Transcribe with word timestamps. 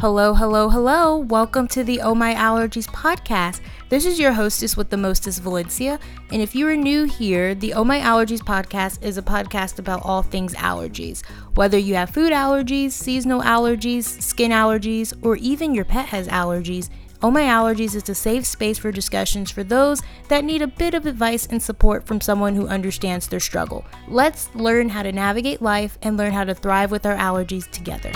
Hello, 0.00 0.32
hello, 0.32 0.68
hello. 0.68 1.16
Welcome 1.16 1.66
to 1.68 1.82
the 1.82 2.00
Oh 2.02 2.14
My 2.14 2.32
Allergies 2.32 2.86
podcast. 2.86 3.60
This 3.88 4.06
is 4.06 4.16
your 4.16 4.30
hostess 4.30 4.76
with 4.76 4.90
the 4.90 4.96
mostest, 4.96 5.42
Valencia. 5.42 5.98
And 6.30 6.40
if 6.40 6.54
you 6.54 6.68
are 6.68 6.76
new 6.76 7.06
here, 7.06 7.52
the 7.52 7.74
Oh 7.74 7.82
My 7.82 7.98
Allergies 7.98 8.38
podcast 8.38 9.02
is 9.02 9.18
a 9.18 9.22
podcast 9.22 9.80
about 9.80 10.02
all 10.04 10.22
things 10.22 10.54
allergies. 10.54 11.26
Whether 11.56 11.78
you 11.78 11.96
have 11.96 12.10
food 12.10 12.30
allergies, 12.30 12.92
seasonal 12.92 13.42
allergies, 13.42 14.04
skin 14.22 14.52
allergies, 14.52 15.12
or 15.20 15.34
even 15.34 15.74
your 15.74 15.84
pet 15.84 16.06
has 16.06 16.28
allergies, 16.28 16.90
Oh 17.20 17.32
My 17.32 17.42
Allergies 17.42 17.96
is 17.96 18.08
a 18.08 18.14
safe 18.14 18.46
space 18.46 18.78
for 18.78 18.92
discussions 18.92 19.50
for 19.50 19.64
those 19.64 20.00
that 20.28 20.44
need 20.44 20.62
a 20.62 20.68
bit 20.68 20.94
of 20.94 21.06
advice 21.06 21.46
and 21.46 21.60
support 21.60 22.06
from 22.06 22.20
someone 22.20 22.54
who 22.54 22.68
understands 22.68 23.26
their 23.26 23.40
struggle. 23.40 23.84
Let's 24.06 24.48
learn 24.54 24.90
how 24.90 25.02
to 25.02 25.10
navigate 25.10 25.60
life 25.60 25.98
and 26.02 26.16
learn 26.16 26.34
how 26.34 26.44
to 26.44 26.54
thrive 26.54 26.92
with 26.92 27.04
our 27.04 27.16
allergies 27.16 27.68
together. 27.72 28.12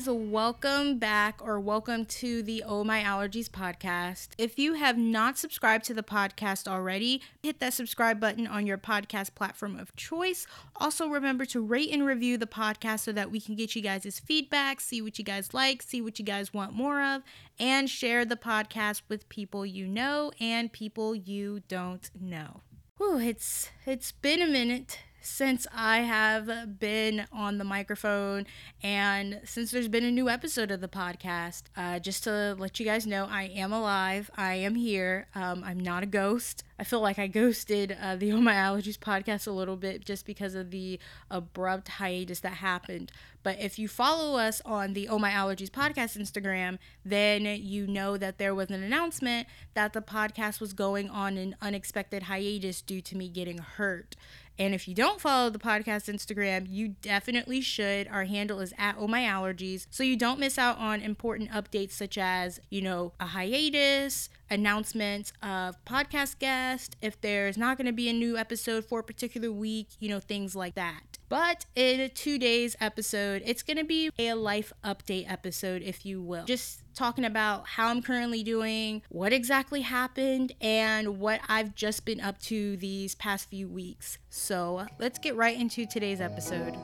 Guys, 0.00 0.08
welcome 0.08 0.98
back 0.98 1.40
or 1.44 1.60
welcome 1.60 2.06
to 2.06 2.42
the 2.42 2.62
Oh 2.66 2.84
My 2.84 3.02
Allergies 3.02 3.50
podcast. 3.50 4.28
If 4.38 4.58
you 4.58 4.74
have 4.74 4.96
not 4.96 5.36
subscribed 5.36 5.84
to 5.86 5.94
the 5.94 6.02
podcast 6.02 6.66
already, 6.66 7.20
hit 7.42 7.60
that 7.60 7.74
subscribe 7.74 8.18
button 8.18 8.46
on 8.46 8.66
your 8.66 8.78
podcast 8.78 9.34
platform 9.34 9.78
of 9.78 9.94
choice. 9.96 10.46
Also, 10.76 11.06
remember 11.06 11.44
to 11.46 11.60
rate 11.60 11.92
and 11.92 12.06
review 12.06 12.38
the 12.38 12.46
podcast 12.46 13.00
so 13.00 13.12
that 13.12 13.30
we 13.30 13.40
can 13.40 13.56
get 13.56 13.76
you 13.76 13.82
guys' 13.82 14.18
feedback, 14.18 14.80
see 14.80 15.02
what 15.02 15.18
you 15.18 15.24
guys 15.24 15.52
like, 15.52 15.82
see 15.82 16.00
what 16.00 16.18
you 16.18 16.24
guys 16.24 16.54
want 16.54 16.72
more 16.72 17.02
of, 17.02 17.22
and 17.58 17.90
share 17.90 18.24
the 18.24 18.36
podcast 18.36 19.02
with 19.08 19.28
people 19.28 19.66
you 19.66 19.86
know 19.86 20.32
and 20.40 20.72
people 20.72 21.14
you 21.14 21.60
don't 21.68 22.10
know. 22.18 22.62
Whew, 22.96 23.18
it's 23.18 23.68
it's 23.84 24.12
been 24.12 24.40
a 24.40 24.46
minute 24.46 24.98
since 25.20 25.66
I 25.74 25.98
have 26.00 26.78
been 26.78 27.26
on 27.32 27.58
the 27.58 27.64
microphone 27.64 28.46
and 28.82 29.40
since 29.44 29.70
there's 29.70 29.88
been 29.88 30.04
a 30.04 30.10
new 30.10 30.28
episode 30.28 30.70
of 30.70 30.80
the 30.80 30.88
podcast. 30.88 31.64
Uh, 31.76 31.98
just 31.98 32.24
to 32.24 32.56
let 32.58 32.80
you 32.80 32.86
guys 32.86 33.06
know, 33.06 33.26
I 33.30 33.44
am 33.54 33.72
alive. 33.72 34.30
I 34.36 34.54
am 34.54 34.74
here. 34.74 35.26
Um, 35.34 35.62
I'm 35.64 35.78
not 35.78 36.02
a 36.02 36.06
ghost. 36.06 36.64
I 36.78 36.84
feel 36.84 37.00
like 37.00 37.18
I 37.18 37.26
ghosted 37.26 37.96
uh, 38.00 38.16
the 38.16 38.32
Oh 38.40 38.40
My 38.40 38.54
Allergies 38.54 38.98
podcast 38.98 39.46
a 39.46 39.50
little 39.50 39.76
bit 39.76 40.04
just 40.04 40.24
because 40.24 40.54
of 40.54 40.70
the 40.70 40.98
abrupt 41.30 41.88
hiatus 41.88 42.40
that 42.40 42.54
happened. 42.54 43.12
But 43.42 43.58
if 43.58 43.78
you 43.78 43.88
follow 43.88 44.38
us 44.38 44.60
on 44.64 44.92
the 44.92 45.08
Oh 45.08 45.18
My 45.18 45.30
Allergies 45.30 45.70
podcast 45.70 46.18
Instagram, 46.18 46.78
then 47.04 47.44
you 47.44 47.86
know 47.86 48.16
that 48.16 48.38
there 48.38 48.54
was 48.54 48.70
an 48.70 48.82
announcement 48.82 49.46
that 49.74 49.92
the 49.92 50.02
podcast 50.02 50.60
was 50.60 50.72
going 50.72 51.08
on 51.08 51.36
an 51.36 51.56
unexpected 51.60 52.24
hiatus 52.24 52.82
due 52.82 53.00
to 53.02 53.16
me 53.16 53.28
getting 53.28 53.58
hurt. 53.58 54.16
And 54.60 54.74
if 54.74 54.86
you 54.86 54.94
don't 54.94 55.22
follow 55.22 55.48
the 55.48 55.58
podcast 55.58 56.12
Instagram, 56.14 56.66
you 56.68 56.88
definitely 57.00 57.62
should. 57.62 58.06
Our 58.08 58.24
handle 58.24 58.60
is 58.60 58.74
at 58.76 58.94
Oh 58.98 59.08
My 59.08 59.22
Allergies. 59.22 59.86
So 59.88 60.02
you 60.02 60.16
don't 60.16 60.38
miss 60.38 60.58
out 60.58 60.76
on 60.76 61.00
important 61.00 61.50
updates 61.50 61.92
such 61.92 62.18
as, 62.18 62.60
you 62.68 62.82
know, 62.82 63.14
a 63.18 63.28
hiatus, 63.28 64.28
announcements 64.50 65.32
of 65.42 65.82
podcast 65.86 66.40
guests, 66.40 66.94
if 67.00 67.18
there's 67.22 67.56
not 67.56 67.78
going 67.78 67.86
to 67.86 67.92
be 67.92 68.10
a 68.10 68.12
new 68.12 68.36
episode 68.36 68.84
for 68.84 68.98
a 68.98 69.02
particular 69.02 69.50
week, 69.50 69.88
you 69.98 70.10
know, 70.10 70.20
things 70.20 70.54
like 70.54 70.74
that. 70.74 71.09
But 71.30 71.64
in 71.76 72.10
today's 72.12 72.74
episode, 72.80 73.42
it's 73.46 73.62
going 73.62 73.76
to 73.76 73.84
be 73.84 74.10
a 74.18 74.34
life 74.34 74.72
update 74.82 75.30
episode, 75.30 75.80
if 75.80 76.04
you 76.04 76.20
will. 76.20 76.44
Just 76.44 76.82
talking 76.92 77.24
about 77.24 77.68
how 77.68 77.86
I'm 77.86 78.02
currently 78.02 78.42
doing, 78.42 79.02
what 79.10 79.32
exactly 79.32 79.82
happened, 79.82 80.50
and 80.60 81.20
what 81.20 81.40
I've 81.48 81.76
just 81.76 82.04
been 82.04 82.20
up 82.20 82.40
to 82.42 82.76
these 82.78 83.14
past 83.14 83.48
few 83.48 83.68
weeks. 83.68 84.18
So 84.28 84.88
let's 84.98 85.20
get 85.20 85.36
right 85.36 85.56
into 85.56 85.86
today's 85.86 86.20
episode. 86.20 86.74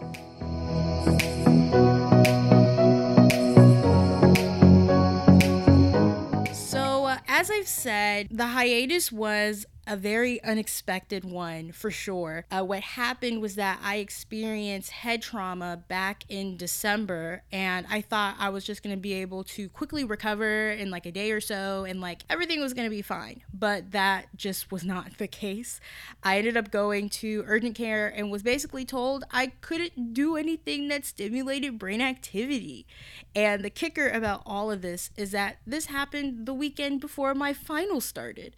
So, 6.55 7.17
as 7.27 7.51
I've 7.51 7.67
said, 7.67 8.29
the 8.31 8.47
hiatus 8.47 9.11
was 9.11 9.67
a 9.87 9.97
very 9.97 10.43
unexpected 10.43 11.25
one 11.25 11.73
for 11.73 11.91
sure. 11.91 12.45
Uh, 12.51 12.63
what 12.65 12.81
happened 12.81 13.41
was 13.41 13.55
that 13.55 13.79
I 13.83 13.97
experienced 13.97 14.91
head 14.91 15.23
trauma 15.23 15.83
back 15.89 16.25
in 16.29 16.57
December, 16.57 17.43
and 17.53 17.87
I 17.89 18.01
thought 18.01 18.37
I 18.39 18.49
was 18.49 18.65
just 18.65 18.83
gonna 18.83 18.97
be 18.97 19.15
able 19.15 19.45
to 19.45 19.69
quickly 19.69 20.05
recover 20.05 20.71
in 20.71 20.91
like 20.91 21.07
a 21.07 21.13
day 21.13 21.31
or 21.31 21.41
so, 21.41 21.85
and 21.85 22.01
like 22.01 22.23
everything 22.29 22.61
was 22.61 22.75
gonna 22.75 22.91
be 22.91 23.03
fine. 23.03 23.43
But 23.53 23.93
that 23.93 24.27
just 24.37 24.73
was 24.73 24.85
not 24.85 25.19
the 25.19 25.29
case. 25.29 25.81
I 26.23 26.39
ended 26.39 26.57
up 26.57 26.71
going 26.71 27.09
to 27.11 27.45
urgent 27.47 27.77
care 27.77 28.09
and 28.09 28.31
was 28.31 28.43
basically 28.43 28.85
told 28.85 29.25
I 29.31 29.49
couldn't 29.61 30.13
do 30.15 30.37
anything 30.37 30.89
that 30.89 31.05
stimulated 31.05 31.79
brain 31.79 32.01
activity. 32.01 32.87
And 33.35 33.65
the 33.65 33.71
kicker 33.71 34.09
about 34.09 34.43
all 34.45 34.71
of 34.71 34.83
this 34.83 35.11
is 35.17 35.31
that 35.33 35.59
this 35.67 35.87
happened 35.87 36.47
the 36.47 36.55
weekend 36.55 37.01
before 37.01 37.35
my 37.35 37.53
final 37.53 38.01
started. 38.01 38.57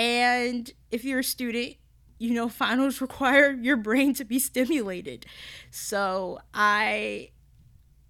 And 0.00 0.72
if 0.90 1.04
you're 1.04 1.18
a 1.18 1.24
student, 1.24 1.74
you 2.18 2.32
know, 2.32 2.48
finals 2.48 3.00
require 3.02 3.52
your 3.52 3.76
brain 3.76 4.14
to 4.14 4.24
be 4.24 4.38
stimulated. 4.38 5.26
So 5.70 6.38
I 6.54 7.32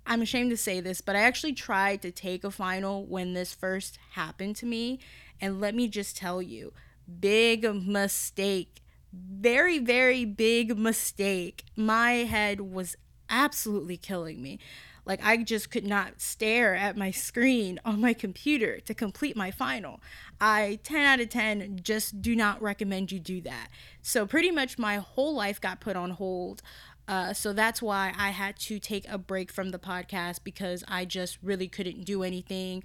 I'm 0.06 0.22
ashamed 0.22 0.50
to 0.50 0.56
say 0.56 0.80
this, 0.80 1.00
but 1.00 1.16
I 1.16 1.20
actually 1.20 1.52
tried 1.52 2.00
to 2.02 2.12
take 2.12 2.44
a 2.44 2.50
final 2.52 3.04
when 3.06 3.34
this 3.34 3.52
first 3.52 3.98
happened 4.12 4.54
to 4.56 4.66
me. 4.66 5.00
And 5.40 5.60
let 5.60 5.74
me 5.74 5.88
just 5.88 6.16
tell 6.16 6.40
you, 6.40 6.72
big 7.18 7.64
mistake. 7.74 8.82
Very, 9.12 9.80
very 9.80 10.24
big 10.24 10.78
mistake. 10.78 11.64
My 11.74 12.12
head 12.12 12.60
was 12.60 12.96
absolutely 13.28 13.96
killing 13.96 14.40
me. 14.40 14.60
Like 15.10 15.24
I 15.24 15.38
just 15.38 15.72
could 15.72 15.84
not 15.84 16.20
stare 16.20 16.76
at 16.76 16.96
my 16.96 17.10
screen 17.10 17.80
on 17.84 18.00
my 18.00 18.14
computer 18.14 18.78
to 18.78 18.94
complete 18.94 19.36
my 19.36 19.50
final. 19.50 20.00
I 20.40 20.78
10 20.84 21.04
out 21.04 21.18
of 21.18 21.28
10 21.28 21.80
just 21.82 22.22
do 22.22 22.36
not 22.36 22.62
recommend 22.62 23.10
you 23.10 23.18
do 23.18 23.40
that. 23.40 23.70
So 24.02 24.24
pretty 24.24 24.52
much 24.52 24.78
my 24.78 24.98
whole 24.98 25.34
life 25.34 25.60
got 25.60 25.80
put 25.80 25.96
on 25.96 26.10
hold. 26.10 26.62
Uh, 27.08 27.32
so 27.32 27.52
that's 27.52 27.82
why 27.82 28.12
I 28.16 28.28
had 28.28 28.56
to 28.60 28.78
take 28.78 29.04
a 29.08 29.18
break 29.18 29.50
from 29.50 29.70
the 29.70 29.80
podcast 29.80 30.44
because 30.44 30.84
I 30.86 31.06
just 31.06 31.38
really 31.42 31.66
couldn't 31.66 32.04
do 32.04 32.22
anything. 32.22 32.84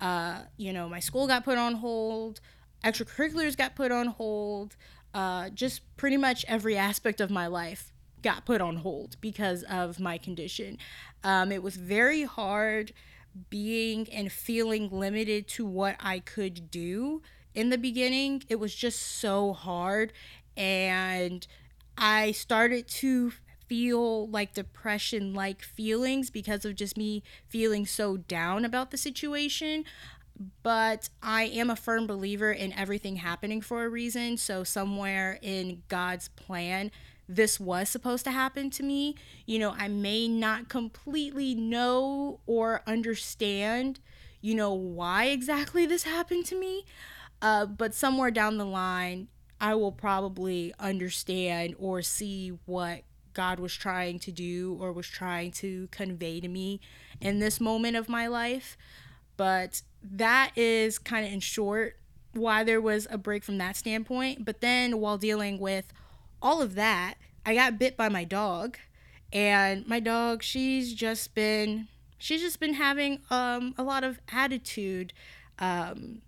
Uh, 0.00 0.44
you 0.56 0.72
know, 0.72 0.88
my 0.88 1.00
school 1.00 1.26
got 1.26 1.44
put 1.44 1.58
on 1.58 1.74
hold, 1.74 2.40
extracurriculars 2.84 3.54
got 3.54 3.76
put 3.76 3.92
on 3.92 4.06
hold, 4.06 4.76
uh, 5.12 5.50
just 5.50 5.82
pretty 5.98 6.16
much 6.16 6.42
every 6.48 6.78
aspect 6.78 7.20
of 7.20 7.30
my 7.30 7.46
life 7.48 7.92
got 8.26 8.44
put 8.44 8.60
on 8.60 8.76
hold 8.76 9.16
because 9.20 9.62
of 9.64 10.00
my 10.00 10.18
condition. 10.18 10.78
Um, 11.26 11.50
it 11.50 11.60
was 11.60 11.74
very 11.74 12.22
hard 12.22 12.92
being 13.50 14.08
and 14.12 14.30
feeling 14.30 14.88
limited 14.90 15.48
to 15.48 15.66
what 15.66 15.96
I 15.98 16.20
could 16.20 16.70
do 16.70 17.20
in 17.52 17.70
the 17.70 17.76
beginning. 17.76 18.44
It 18.48 18.60
was 18.60 18.72
just 18.72 19.02
so 19.02 19.52
hard. 19.52 20.12
And 20.56 21.44
I 21.98 22.30
started 22.30 22.86
to 22.88 23.32
feel 23.66 24.28
like 24.28 24.54
depression 24.54 25.34
like 25.34 25.62
feelings 25.62 26.30
because 26.30 26.64
of 26.64 26.76
just 26.76 26.96
me 26.96 27.24
feeling 27.48 27.84
so 27.84 28.16
down 28.16 28.64
about 28.64 28.92
the 28.92 28.96
situation 28.96 29.84
but 30.62 31.08
I 31.22 31.44
am 31.44 31.70
a 31.70 31.76
firm 31.76 32.06
believer 32.06 32.52
in 32.52 32.72
everything 32.74 33.16
happening 33.16 33.60
for 33.60 33.84
a 33.84 33.88
reason. 33.88 34.36
So, 34.36 34.64
somewhere 34.64 35.38
in 35.40 35.82
God's 35.88 36.28
plan, 36.28 36.90
this 37.28 37.58
was 37.58 37.88
supposed 37.88 38.24
to 38.24 38.30
happen 38.30 38.70
to 38.70 38.82
me. 38.82 39.16
You 39.46 39.58
know, 39.58 39.74
I 39.76 39.88
may 39.88 40.28
not 40.28 40.68
completely 40.68 41.54
know 41.54 42.40
or 42.46 42.82
understand, 42.86 44.00
you 44.40 44.54
know, 44.54 44.72
why 44.72 45.26
exactly 45.26 45.86
this 45.86 46.04
happened 46.04 46.46
to 46.46 46.58
me. 46.58 46.84
Uh, 47.42 47.66
but 47.66 47.94
somewhere 47.94 48.30
down 48.30 48.56
the 48.56 48.64
line, 48.64 49.28
I 49.60 49.74
will 49.74 49.92
probably 49.92 50.72
understand 50.78 51.74
or 51.78 52.02
see 52.02 52.58
what 52.66 53.02
God 53.32 53.60
was 53.60 53.74
trying 53.74 54.18
to 54.20 54.32
do 54.32 54.76
or 54.80 54.92
was 54.92 55.06
trying 55.06 55.50
to 55.52 55.88
convey 55.90 56.40
to 56.40 56.48
me 56.48 56.80
in 57.20 57.38
this 57.38 57.60
moment 57.60 57.96
of 57.96 58.08
my 58.08 58.26
life. 58.26 58.76
But 59.36 59.82
that 60.02 60.52
is 60.56 60.98
kind 60.98 61.26
of 61.26 61.32
in 61.32 61.40
short 61.40 61.98
why 62.32 62.64
there 62.64 62.80
was 62.80 63.06
a 63.10 63.18
break 63.18 63.44
from 63.44 63.58
that 63.58 63.76
standpoint. 63.76 64.44
But 64.44 64.60
then 64.60 65.00
while 65.00 65.18
dealing 65.18 65.58
with 65.58 65.92
all 66.46 66.62
of 66.62 66.76
that, 66.76 67.14
I 67.44 67.56
got 67.56 67.76
bit 67.76 67.96
by 67.96 68.08
my 68.08 68.22
dog, 68.22 68.78
and 69.32 69.84
my 69.88 69.98
dog, 69.98 70.44
she's 70.44 70.94
just 70.94 71.34
been 71.34 71.88
she's 72.18 72.40
just 72.40 72.60
been 72.60 72.74
having 72.74 73.20
um, 73.30 73.74
a 73.76 73.82
lot 73.82 74.04
of 74.04 74.20
attitude 74.32 75.12
um, 75.58 76.22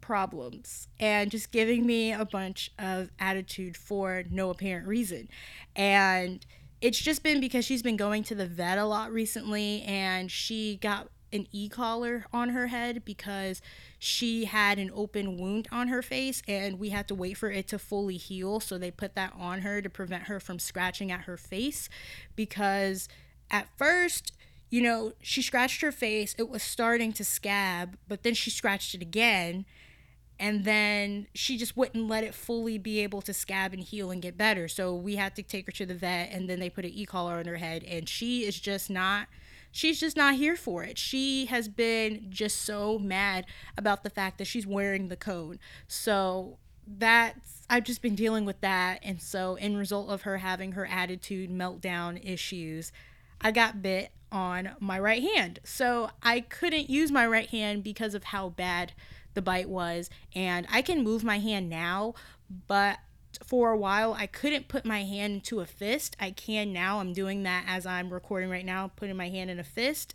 problems 0.00 0.88
and 0.98 1.30
just 1.30 1.52
giving 1.52 1.86
me 1.86 2.12
a 2.12 2.24
bunch 2.24 2.72
of 2.76 3.10
attitude 3.20 3.76
for 3.76 4.24
no 4.30 4.50
apparent 4.50 4.88
reason. 4.88 5.28
And 5.76 6.44
it's 6.80 6.98
just 6.98 7.22
been 7.22 7.40
because 7.40 7.64
she's 7.64 7.84
been 7.84 7.96
going 7.96 8.24
to 8.24 8.34
the 8.34 8.46
vet 8.46 8.78
a 8.78 8.84
lot 8.84 9.12
recently 9.12 9.82
and 9.82 10.28
she 10.28 10.76
got 10.82 11.08
an 11.32 11.46
e-collar 11.52 12.24
on 12.32 12.50
her 12.50 12.68
head 12.68 13.04
because 13.04 13.62
she 13.98 14.44
had 14.44 14.78
an 14.78 14.90
open 14.94 15.38
wound 15.38 15.68
on 15.72 15.88
her 15.88 16.02
face 16.02 16.42
and 16.46 16.78
we 16.78 16.90
had 16.90 17.08
to 17.08 17.14
wait 17.14 17.36
for 17.36 17.50
it 17.50 17.66
to 17.68 17.78
fully 17.78 18.16
heal 18.16 18.60
so 18.60 18.78
they 18.78 18.90
put 18.90 19.14
that 19.14 19.32
on 19.38 19.62
her 19.62 19.80
to 19.80 19.90
prevent 19.90 20.24
her 20.24 20.38
from 20.38 20.58
scratching 20.58 21.10
at 21.10 21.22
her 21.22 21.36
face 21.36 21.88
because 22.36 23.08
at 23.50 23.66
first 23.76 24.32
you 24.70 24.82
know 24.82 25.12
she 25.20 25.42
scratched 25.42 25.80
her 25.80 25.92
face 25.92 26.34
it 26.38 26.48
was 26.48 26.62
starting 26.62 27.12
to 27.12 27.24
scab 27.24 27.96
but 28.08 28.22
then 28.22 28.34
she 28.34 28.50
scratched 28.50 28.94
it 28.94 29.02
again 29.02 29.64
and 30.42 30.64
then 30.64 31.28
she 31.34 31.56
just 31.56 31.76
wouldn't 31.76 32.08
let 32.08 32.24
it 32.24 32.34
fully 32.34 32.76
be 32.76 32.98
able 32.98 33.22
to 33.22 33.32
scab 33.32 33.72
and 33.72 33.80
heal 33.80 34.10
and 34.10 34.20
get 34.20 34.36
better. 34.36 34.66
So 34.66 34.92
we 34.92 35.14
had 35.14 35.36
to 35.36 35.42
take 35.44 35.66
her 35.66 35.72
to 35.72 35.86
the 35.86 35.94
vet, 35.94 36.32
and 36.32 36.50
then 36.50 36.58
they 36.58 36.68
put 36.68 36.84
an 36.84 36.90
e-collar 36.92 37.34
on 37.34 37.44
her 37.44 37.58
head, 37.58 37.84
and 37.84 38.08
she 38.08 38.44
is 38.44 38.58
just 38.58 38.90
not. 38.90 39.28
She's 39.72 39.98
just 39.98 40.16
not 40.16 40.34
here 40.34 40.54
for 40.54 40.84
it. 40.84 40.98
She 40.98 41.46
has 41.46 41.66
been 41.66 42.26
just 42.28 42.60
so 42.60 42.98
mad 42.98 43.46
about 43.76 44.04
the 44.04 44.10
fact 44.10 44.38
that 44.38 44.46
she's 44.46 44.66
wearing 44.66 45.08
the 45.08 45.16
cone. 45.16 45.58
So 45.88 46.58
that's 46.86 47.62
I've 47.70 47.84
just 47.84 48.02
been 48.02 48.14
dealing 48.14 48.44
with 48.44 48.60
that, 48.60 49.00
and 49.02 49.20
so 49.20 49.54
in 49.54 49.76
result 49.76 50.10
of 50.10 50.22
her 50.22 50.38
having 50.38 50.72
her 50.72 50.84
attitude 50.84 51.50
meltdown 51.50 52.22
issues, 52.22 52.92
I 53.40 53.50
got 53.50 53.82
bit 53.82 54.12
on 54.30 54.70
my 54.78 54.98
right 54.98 55.22
hand. 55.22 55.60
So 55.64 56.10
I 56.22 56.40
couldn't 56.40 56.90
use 56.90 57.10
my 57.10 57.26
right 57.26 57.48
hand 57.48 57.82
because 57.82 58.14
of 58.14 58.24
how 58.24 58.50
bad 58.50 58.92
the 59.34 59.42
bite 59.42 59.68
was. 59.68 60.10
And 60.34 60.66
I 60.70 60.82
can 60.82 61.02
move 61.02 61.24
my 61.24 61.38
hand 61.38 61.68
now, 61.70 62.14
but 62.66 62.98
for 63.44 63.70
a 63.70 63.76
while 63.76 64.14
I 64.14 64.26
couldn't 64.26 64.68
put 64.68 64.84
my 64.84 65.04
hand 65.04 65.34
into 65.34 65.60
a 65.60 65.66
fist. 65.66 66.16
I 66.20 66.30
can 66.30 66.72
now. 66.72 66.98
I'm 66.98 67.12
doing 67.12 67.42
that 67.44 67.64
as 67.66 67.86
I'm 67.86 68.12
recording 68.12 68.50
right 68.50 68.64
now, 68.64 68.90
putting 68.96 69.16
my 69.16 69.28
hand 69.28 69.50
in 69.50 69.58
a 69.58 69.64
fist. 69.64 70.14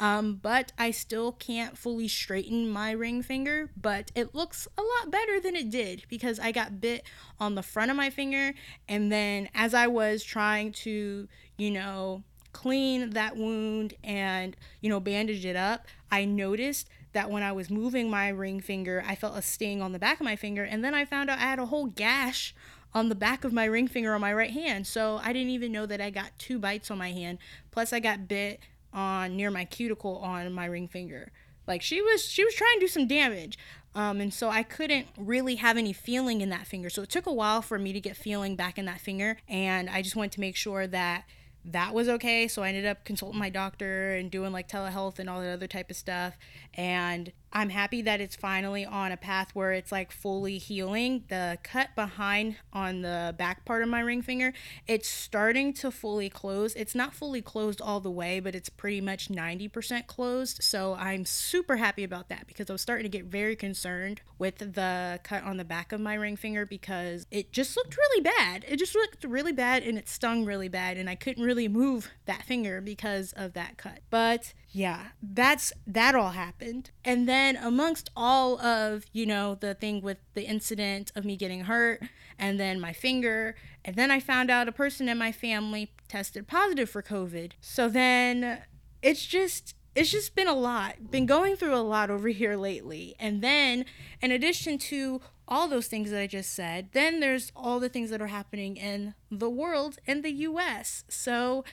Um, 0.00 0.38
but 0.40 0.72
I 0.78 0.92
still 0.92 1.32
can't 1.32 1.76
fully 1.76 2.06
straighten 2.06 2.68
my 2.68 2.92
ring 2.92 3.22
finger, 3.22 3.70
but 3.80 4.12
it 4.14 4.34
looks 4.34 4.68
a 4.78 4.82
lot 4.82 5.10
better 5.10 5.40
than 5.40 5.56
it 5.56 5.70
did 5.70 6.04
because 6.08 6.38
I 6.38 6.52
got 6.52 6.80
bit 6.80 7.02
on 7.40 7.56
the 7.56 7.62
front 7.62 7.90
of 7.90 7.96
my 7.96 8.10
finger. 8.10 8.54
And 8.88 9.10
then 9.10 9.48
as 9.54 9.74
I 9.74 9.88
was 9.88 10.22
trying 10.22 10.72
to, 10.72 11.26
you 11.56 11.70
know, 11.70 12.22
clean 12.52 13.10
that 13.10 13.36
wound 13.36 13.94
and, 14.04 14.56
you 14.80 14.88
know, 14.88 15.00
bandage 15.00 15.44
it 15.44 15.56
up, 15.56 15.86
I 16.10 16.24
noticed 16.24 16.88
that 17.12 17.30
when 17.30 17.42
I 17.42 17.52
was 17.52 17.70
moving 17.70 18.10
my 18.10 18.28
ring 18.28 18.60
finger, 18.60 19.02
I 19.06 19.14
felt 19.14 19.36
a 19.36 19.42
sting 19.42 19.80
on 19.82 19.92
the 19.92 19.98
back 19.98 20.20
of 20.20 20.24
my 20.24 20.36
finger. 20.36 20.64
And 20.64 20.84
then 20.84 20.94
I 20.94 21.04
found 21.04 21.30
out 21.30 21.38
I 21.38 21.42
had 21.42 21.58
a 21.58 21.66
whole 21.66 21.86
gash 21.86 22.54
on 22.94 23.08
the 23.08 23.14
back 23.14 23.44
of 23.44 23.52
my 23.52 23.64
ring 23.64 23.88
finger 23.88 24.14
on 24.14 24.20
my 24.20 24.32
right 24.32 24.50
hand. 24.50 24.86
So 24.86 25.20
I 25.22 25.32
didn't 25.32 25.50
even 25.50 25.72
know 25.72 25.86
that 25.86 26.00
I 26.00 26.10
got 26.10 26.38
two 26.38 26.58
bites 26.58 26.90
on 26.90 26.98
my 26.98 27.12
hand. 27.12 27.38
Plus, 27.70 27.92
I 27.92 28.00
got 28.00 28.28
bit 28.28 28.60
on 28.92 29.36
near 29.36 29.50
my 29.50 29.64
cuticle 29.64 30.18
on 30.18 30.52
my 30.52 30.64
ring 30.66 30.88
finger. 30.88 31.30
Like 31.66 31.82
she 31.82 32.00
was, 32.00 32.24
she 32.24 32.44
was 32.44 32.54
trying 32.54 32.76
to 32.76 32.80
do 32.80 32.88
some 32.88 33.06
damage. 33.06 33.58
Um, 33.94 34.20
and 34.20 34.32
so 34.32 34.48
I 34.48 34.62
couldn't 34.62 35.06
really 35.16 35.56
have 35.56 35.76
any 35.76 35.92
feeling 35.92 36.40
in 36.40 36.50
that 36.50 36.66
finger. 36.66 36.88
So 36.88 37.02
it 37.02 37.10
took 37.10 37.26
a 37.26 37.32
while 37.32 37.62
for 37.62 37.78
me 37.78 37.92
to 37.92 38.00
get 38.00 38.16
feeling 38.16 38.56
back 38.56 38.78
in 38.78 38.84
that 38.84 39.00
finger. 39.00 39.38
And 39.48 39.90
I 39.90 40.02
just 40.02 40.16
wanted 40.16 40.32
to 40.32 40.40
make 40.40 40.56
sure 40.56 40.86
that 40.86 41.24
that 41.64 41.94
was 41.94 42.08
okay. 42.08 42.48
So 42.48 42.62
I 42.62 42.68
ended 42.68 42.86
up 42.86 43.04
consulting 43.04 43.38
my 43.38 43.50
doctor 43.50 44.14
and 44.14 44.30
doing 44.30 44.52
like 44.52 44.68
telehealth 44.68 45.18
and 45.18 45.28
all 45.28 45.40
that 45.40 45.52
other 45.52 45.66
type 45.66 45.90
of 45.90 45.96
stuff. 45.96 46.36
And 46.74 47.32
I'm 47.58 47.70
happy 47.70 48.02
that 48.02 48.20
it's 48.20 48.36
finally 48.36 48.86
on 48.86 49.10
a 49.10 49.16
path 49.16 49.50
where 49.52 49.72
it's 49.72 49.90
like 49.90 50.12
fully 50.12 50.58
healing. 50.58 51.24
The 51.26 51.58
cut 51.64 51.88
behind 51.96 52.54
on 52.72 53.02
the 53.02 53.34
back 53.36 53.64
part 53.64 53.82
of 53.82 53.88
my 53.88 53.98
ring 53.98 54.22
finger, 54.22 54.52
it's 54.86 55.08
starting 55.08 55.72
to 55.74 55.90
fully 55.90 56.30
close. 56.30 56.72
It's 56.74 56.94
not 56.94 57.14
fully 57.14 57.42
closed 57.42 57.80
all 57.80 57.98
the 57.98 58.12
way, 58.12 58.38
but 58.38 58.54
it's 58.54 58.68
pretty 58.68 59.00
much 59.00 59.28
90% 59.28 60.06
closed. 60.06 60.62
So 60.62 60.94
I'm 60.94 61.24
super 61.24 61.78
happy 61.78 62.04
about 62.04 62.28
that 62.28 62.46
because 62.46 62.70
I 62.70 62.74
was 62.74 62.80
starting 62.80 63.02
to 63.02 63.08
get 63.08 63.24
very 63.24 63.56
concerned 63.56 64.20
with 64.38 64.58
the 64.58 65.18
cut 65.24 65.42
on 65.42 65.56
the 65.56 65.64
back 65.64 65.90
of 65.90 66.00
my 66.00 66.14
ring 66.14 66.36
finger 66.36 66.64
because 66.64 67.26
it 67.32 67.50
just 67.50 67.76
looked 67.76 67.96
really 67.96 68.22
bad. 68.22 68.66
It 68.68 68.76
just 68.76 68.94
looked 68.94 69.24
really 69.24 69.50
bad 69.52 69.82
and 69.82 69.98
it 69.98 70.08
stung 70.08 70.44
really 70.44 70.68
bad 70.68 70.96
and 70.96 71.10
I 71.10 71.16
couldn't 71.16 71.42
really 71.42 71.66
move 71.66 72.08
that 72.26 72.44
finger 72.44 72.80
because 72.80 73.32
of 73.32 73.54
that 73.54 73.78
cut. 73.78 73.98
But 74.10 74.52
yeah, 74.70 75.08
that's 75.22 75.72
that 75.86 76.14
all 76.14 76.30
happened. 76.30 76.90
And 77.04 77.28
then 77.28 77.56
amongst 77.56 78.10
all 78.14 78.60
of, 78.60 79.04
you 79.12 79.24
know, 79.24 79.54
the 79.54 79.74
thing 79.74 80.02
with 80.02 80.18
the 80.34 80.42
incident 80.42 81.10
of 81.16 81.24
me 81.24 81.36
getting 81.36 81.62
hurt 81.62 82.02
and 82.38 82.60
then 82.60 82.80
my 82.80 82.92
finger, 82.92 83.56
and 83.84 83.96
then 83.96 84.10
I 84.10 84.20
found 84.20 84.50
out 84.50 84.68
a 84.68 84.72
person 84.72 85.08
in 85.08 85.16
my 85.16 85.32
family 85.32 85.92
tested 86.08 86.46
positive 86.46 86.90
for 86.90 87.02
COVID. 87.02 87.52
So 87.60 87.88
then 87.88 88.62
it's 89.02 89.24
just 89.24 89.74
it's 89.94 90.10
just 90.10 90.34
been 90.34 90.48
a 90.48 90.54
lot. 90.54 91.10
Been 91.10 91.26
going 91.26 91.56
through 91.56 91.74
a 91.74 91.78
lot 91.78 92.10
over 92.10 92.28
here 92.28 92.56
lately. 92.56 93.16
And 93.18 93.42
then 93.42 93.86
in 94.20 94.30
addition 94.30 94.78
to 94.78 95.20
all 95.48 95.66
those 95.66 95.86
things 95.86 96.10
that 96.10 96.20
I 96.20 96.26
just 96.26 96.54
said, 96.54 96.90
then 96.92 97.20
there's 97.20 97.50
all 97.56 97.80
the 97.80 97.88
things 97.88 98.10
that 98.10 98.20
are 98.20 98.28
happening 98.28 98.76
in 98.76 99.14
the 99.30 99.48
world 99.48 99.98
and 100.06 100.22
the 100.22 100.30
US. 100.30 101.04
So 101.08 101.64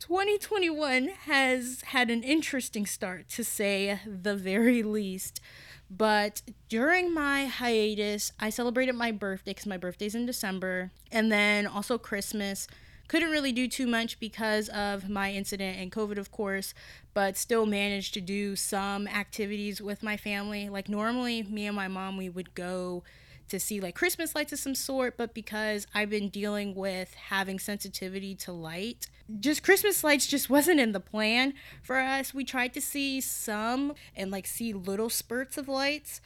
2021 0.00 1.08
has 1.26 1.82
had 1.86 2.10
an 2.10 2.24
interesting 2.24 2.86
start 2.86 3.28
to 3.30 3.44
say 3.44 4.00
the 4.04 4.34
very 4.34 4.82
least. 4.82 5.40
But 5.88 6.42
during 6.68 7.14
my 7.14 7.46
hiatus, 7.46 8.32
I 8.38 8.50
celebrated 8.50 8.94
my 8.94 9.12
birthday 9.12 9.52
because 9.52 9.66
my 9.66 9.76
birthday's 9.76 10.14
in 10.14 10.26
December, 10.26 10.90
and 11.10 11.32
then 11.32 11.66
also 11.66 11.98
Christmas. 11.98 12.68
Couldn't 13.08 13.32
really 13.32 13.50
do 13.50 13.66
too 13.66 13.88
much 13.88 14.20
because 14.20 14.68
of 14.68 15.08
my 15.08 15.32
incident 15.32 15.80
and 15.80 15.90
COVID, 15.90 16.16
of 16.16 16.30
course, 16.30 16.74
but 17.12 17.36
still 17.36 17.66
managed 17.66 18.14
to 18.14 18.20
do 18.20 18.54
some 18.54 19.08
activities 19.08 19.82
with 19.82 20.04
my 20.04 20.16
family. 20.16 20.68
Like, 20.68 20.88
normally, 20.88 21.42
me 21.42 21.66
and 21.66 21.74
my 21.74 21.88
mom, 21.88 22.16
we 22.16 22.28
would 22.28 22.54
go 22.54 23.02
to 23.50 23.60
see 23.60 23.80
like 23.80 23.94
Christmas 23.94 24.34
lights 24.34 24.52
of 24.52 24.58
some 24.58 24.74
sort, 24.74 25.16
but 25.16 25.34
because 25.34 25.86
I've 25.94 26.10
been 26.10 26.28
dealing 26.28 26.74
with 26.74 27.14
having 27.14 27.58
sensitivity 27.58 28.34
to 28.36 28.52
light, 28.52 29.06
just 29.38 29.62
Christmas 29.62 30.02
lights 30.02 30.26
just 30.26 30.50
wasn't 30.50 30.80
in 30.80 30.92
the 30.92 31.00
plan 31.00 31.54
for 31.82 31.98
us. 31.98 32.34
We 32.34 32.44
tried 32.44 32.72
to 32.74 32.80
see 32.80 33.20
some 33.20 33.94
and 34.16 34.30
like 34.30 34.46
see 34.46 34.72
little 34.72 35.10
spurts 35.10 35.56
of 35.56 35.68
lights, 35.68 36.20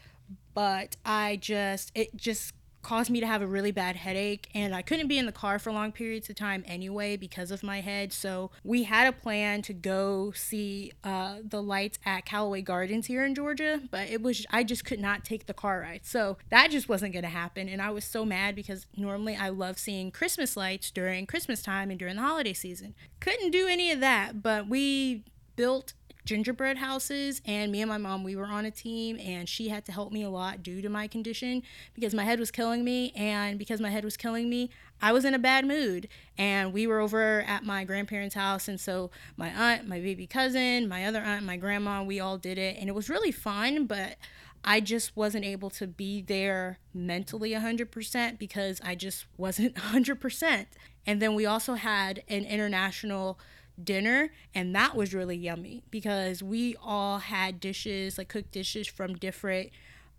but 0.54 0.96
I 1.04 1.36
just, 1.36 1.92
it 1.94 2.16
just 2.16 2.54
caused 2.84 3.10
me 3.10 3.20
to 3.20 3.26
have 3.26 3.42
a 3.42 3.46
really 3.46 3.72
bad 3.72 3.96
headache 3.96 4.48
and 4.54 4.74
I 4.74 4.82
couldn't 4.82 5.08
be 5.08 5.18
in 5.18 5.26
the 5.26 5.32
car 5.32 5.58
for 5.58 5.72
long 5.72 5.90
periods 5.90 6.30
of 6.30 6.36
time 6.36 6.62
anyway 6.66 7.16
because 7.16 7.50
of 7.50 7.62
my 7.62 7.80
head. 7.80 8.12
So 8.12 8.50
we 8.62 8.84
had 8.84 9.08
a 9.08 9.12
plan 9.12 9.62
to 9.62 9.72
go 9.72 10.32
see 10.32 10.92
uh, 11.02 11.38
the 11.42 11.62
lights 11.62 11.98
at 12.04 12.24
Callaway 12.24 12.62
Gardens 12.62 13.06
here 13.06 13.24
in 13.24 13.34
Georgia, 13.34 13.80
but 13.90 14.08
it 14.08 14.22
was 14.22 14.46
I 14.50 14.62
just 14.62 14.84
could 14.84 15.00
not 15.00 15.24
take 15.24 15.46
the 15.46 15.54
car 15.54 15.80
ride. 15.80 16.02
So 16.04 16.38
that 16.50 16.70
just 16.70 16.88
wasn't 16.88 17.12
going 17.12 17.24
to 17.24 17.28
happen 17.28 17.68
and 17.68 17.82
I 17.82 17.90
was 17.90 18.04
so 18.04 18.24
mad 18.24 18.54
because 18.54 18.86
normally 18.96 19.34
I 19.34 19.48
love 19.48 19.78
seeing 19.78 20.10
Christmas 20.10 20.56
lights 20.56 20.90
during 20.90 21.26
Christmas 21.26 21.62
time 21.62 21.90
and 21.90 21.98
during 21.98 22.16
the 22.16 22.22
holiday 22.22 22.52
season. 22.52 22.94
Couldn't 23.20 23.50
do 23.50 23.66
any 23.66 23.90
of 23.90 24.00
that, 24.00 24.42
but 24.42 24.68
we 24.68 25.24
built 25.56 25.94
gingerbread 26.24 26.78
houses 26.78 27.42
and 27.44 27.70
me 27.70 27.82
and 27.82 27.88
my 27.88 27.98
mom 27.98 28.24
we 28.24 28.34
were 28.34 28.46
on 28.46 28.64
a 28.64 28.70
team 28.70 29.18
and 29.20 29.48
she 29.48 29.68
had 29.68 29.84
to 29.84 29.92
help 29.92 30.10
me 30.10 30.22
a 30.22 30.30
lot 30.30 30.62
due 30.62 30.80
to 30.80 30.88
my 30.88 31.06
condition 31.06 31.62
because 31.94 32.14
my 32.14 32.24
head 32.24 32.40
was 32.40 32.50
killing 32.50 32.82
me 32.82 33.12
and 33.14 33.58
because 33.58 33.80
my 33.80 33.90
head 33.90 34.04
was 34.04 34.16
killing 34.16 34.48
me 34.48 34.70
I 35.02 35.12
was 35.12 35.24
in 35.24 35.34
a 35.34 35.38
bad 35.38 35.66
mood 35.66 36.08
and 36.38 36.72
we 36.72 36.86
were 36.86 37.00
over 37.00 37.42
at 37.42 37.64
my 37.64 37.84
grandparents 37.84 38.34
house 38.34 38.68
and 38.68 38.80
so 38.80 39.10
my 39.36 39.50
aunt 39.50 39.86
my 39.86 40.00
baby 40.00 40.26
cousin 40.26 40.88
my 40.88 41.04
other 41.04 41.20
aunt 41.20 41.44
my 41.44 41.56
grandma 41.56 42.02
we 42.02 42.20
all 42.20 42.38
did 42.38 42.56
it 42.56 42.76
and 42.78 42.88
it 42.88 42.94
was 42.94 43.10
really 43.10 43.32
fun 43.32 43.86
but 43.86 44.16
I 44.64 44.80
just 44.80 45.14
wasn't 45.14 45.44
able 45.44 45.68
to 45.70 45.86
be 45.86 46.22
there 46.22 46.78
mentally 46.94 47.50
100% 47.50 48.38
because 48.38 48.80
I 48.82 48.94
just 48.94 49.26
wasn't 49.36 49.74
100%. 49.92 50.66
And 51.06 51.20
then 51.20 51.34
we 51.34 51.44
also 51.44 51.74
had 51.74 52.22
an 52.28 52.44
international 52.46 53.38
dinner 53.82 54.30
and 54.54 54.74
that 54.74 54.94
was 54.94 55.12
really 55.12 55.36
yummy 55.36 55.82
because 55.90 56.42
we 56.42 56.76
all 56.82 57.18
had 57.18 57.58
dishes 57.58 58.18
like 58.18 58.28
cooked 58.28 58.52
dishes 58.52 58.86
from 58.86 59.14
different 59.14 59.70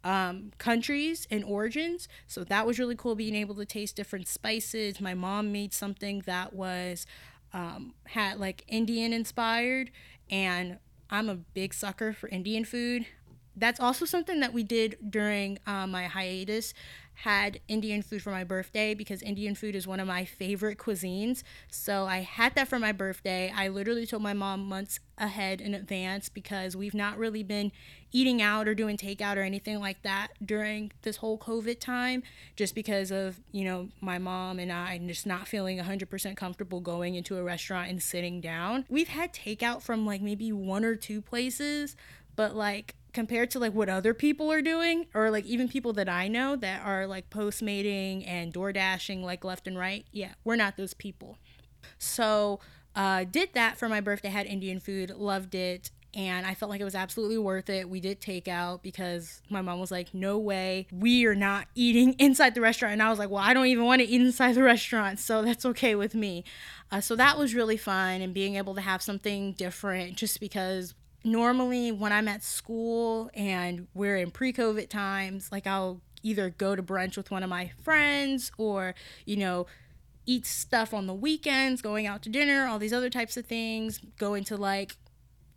um, 0.04 0.52
countries 0.60 1.28
and 1.32 1.44
origins. 1.44 2.08
So 2.28 2.44
that 2.44 2.68
was 2.68 2.78
really 2.78 2.96
cool 2.96 3.16
being 3.16 3.36
able 3.36 3.56
to 3.56 3.66
taste 3.66 3.96
different 3.96 4.28
spices. 4.28 5.02
My 5.02 5.16
mom 5.16 5.52
made 5.52 5.74
something 5.74 6.22
that 6.26 6.54
was 6.54 7.06
um, 7.54 7.94
had 8.06 8.40
like 8.40 8.64
indian 8.68 9.14
inspired 9.14 9.90
and 10.30 10.78
i'm 11.10 11.30
a 11.30 11.36
big 11.36 11.74
sucker 11.74 12.14
for 12.14 12.28
indian 12.30 12.66
food. 12.66 13.06
That's 13.58 13.80
also 13.80 14.04
something 14.06 14.42
that 14.42 14.52
we 14.54 14.64
did 14.64 14.98
during 15.10 15.60
uh, 15.66 15.88
my 15.88 16.08
hiatus 16.08 16.74
had 17.16 17.60
Indian 17.68 18.02
food 18.02 18.22
for 18.22 18.32
my 18.32 18.44
birthday 18.44 18.94
because 18.94 19.22
Indian 19.22 19.56
food 19.56 19.76
is 19.76 19.88
one 19.88 20.00
of 20.00 20.08
my 20.08 20.26
favorite 20.26 20.78
cuisines. 20.78 21.44
So 21.70 22.06
I 22.06 22.20
had 22.20 22.56
that 22.56 22.68
for 22.68 22.78
my 22.78 22.92
birthday. 22.92 23.52
I 23.56 23.70
literally 23.70 24.06
told 24.06 24.22
my 24.22 24.34
mom 24.34 24.68
months 24.68 25.00
ahead 25.18 25.62
in 25.62 25.74
advance 25.74 26.28
because 26.28 26.76
we've 26.76 26.94
not 26.94 27.18
really 27.18 27.42
been 27.42 27.72
eating 28.12 28.42
out 28.42 28.68
or 28.68 28.76
doing 28.76 28.98
takeout 28.98 29.38
or 29.38 29.42
anything 29.42 29.80
like 29.80 30.02
that 30.04 30.30
during 30.46 30.92
this 31.04 31.18
whole 31.18 31.38
COVID 31.38 31.80
time 31.80 32.22
just 32.56 32.76
because 32.76 33.12
of, 33.12 33.40
you 33.52 33.64
know, 33.64 33.90
my 34.02 34.18
mom 34.18 34.60
and 34.60 34.72
I 34.72 34.98
just 35.00 35.26
not 35.26 35.48
feeling 35.48 35.80
100% 35.80 36.36
comfortable 36.36 36.82
going 36.82 37.16
into 37.16 37.38
a 37.38 37.44
restaurant 37.44 37.90
and 37.90 38.04
sitting 38.04 38.42
down. 38.42 38.86
We've 38.90 39.08
had 39.08 39.34
takeout 39.34 39.82
from 39.82 40.06
like 40.06 40.22
maybe 40.22 40.52
one 40.52 40.84
or 40.84 40.96
two 40.96 41.22
places, 41.22 41.96
but 42.36 42.56
like 42.56 42.96
compared 43.16 43.50
to 43.50 43.60
like 43.60 43.74
what 43.74 43.90
other 43.90 44.14
people 44.14 44.52
are 44.52 44.62
doing 44.62 45.08
or 45.16 45.32
like 45.32 45.46
even 45.46 45.70
people 45.70 45.94
that 45.94 46.10
I 46.10 46.28
know 46.28 46.56
that 46.58 46.86
are 46.86 47.08
like 47.08 47.30
post 47.32 47.64
mating 47.64 48.26
and 48.26 48.52
door 48.54 48.74
dashing 48.74 49.24
like 49.24 49.44
left 49.44 49.68
and 49.68 49.78
right. 49.78 50.06
Yeah, 50.12 50.34
we're 50.44 50.58
not 50.58 50.76
those 50.78 50.94
people. 50.94 51.38
So 51.98 52.60
uh, 52.94 53.24
did 53.24 53.54
that 53.54 53.78
for 53.78 53.88
my 53.88 54.02
birthday, 54.02 54.28
had 54.28 54.46
Indian 54.46 54.80
food, 54.80 55.12
loved 55.12 55.56
it. 55.56 55.92
And 56.14 56.46
I 56.46 56.56
felt 56.56 56.70
like 56.70 56.80
it 56.80 56.86
was 56.86 56.96
absolutely 56.96 57.38
worth 57.38 57.70
it. 57.70 57.90
We 57.90 58.00
did 58.00 58.22
takeout 58.22 58.82
because 58.82 59.42
my 59.50 59.62
mom 59.62 59.80
was 59.80 59.92
like, 59.92 60.14
no 60.14 60.38
way, 60.38 60.88
we 60.92 61.26
are 61.26 61.36
not 61.36 61.68
eating 61.74 62.14
inside 62.20 62.54
the 62.54 62.62
restaurant. 62.62 62.94
And 62.94 63.04
I 63.04 63.10
was 63.10 63.20
like, 63.20 63.30
well, 63.30 63.44
I 63.44 63.54
don't 63.54 63.68
even 63.68 63.86
want 63.86 64.02
to 64.02 64.08
eat 64.08 64.22
inside 64.22 64.56
the 64.56 64.64
restaurant. 64.64 65.20
So 65.20 65.42
that's 65.42 65.66
okay 65.66 65.96
with 65.96 66.16
me. 66.16 66.44
Uh, 66.92 67.02
so 67.02 67.16
that 67.16 67.38
was 67.38 67.56
really 67.56 67.78
fun 67.78 68.22
and 68.22 68.34
being 68.34 68.56
able 68.56 68.76
to 68.76 68.82
have 68.82 69.02
something 69.02 69.54
different 69.54 70.18
just 70.18 70.40
because 70.40 70.94
normally 71.26 71.92
when 71.92 72.14
I'm 72.14 72.28
at 72.28 72.44
school 72.44 73.30
and 73.34 73.88
we're 73.94 74.18
in 74.18 74.32
pre 74.32 74.54
COVID 74.54 74.90
times, 74.90 75.52
like 75.52 75.68
I'll 75.68 76.02
either 76.24 76.50
go 76.50 76.76
to 76.76 76.84
brunch 76.84 77.18
with 77.18 77.32
one 77.32 77.44
of 77.44 77.50
my 77.50 77.72
friends 77.84 78.52
or, 78.58 78.96
you 79.26 79.36
know, 79.36 79.66
eat 80.26 80.46
stuff 80.46 80.94
on 80.94 81.08
the 81.08 81.14
weekends, 81.14 81.82
going 81.82 82.08
out 82.08 82.22
to 82.24 82.30
dinner, 82.30 82.68
all 82.68 82.80
these 82.80 82.94
other 82.94 83.10
types 83.10 83.38
of 83.38 83.46
things, 83.46 84.00
going 84.18 84.44
to 84.46 84.58
like 84.58 84.96